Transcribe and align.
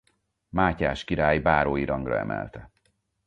Mátyás 0.49 1.03
király 1.03 1.39
bárói 1.39 1.83
rangra 1.85 2.17
emelte. 2.17 2.71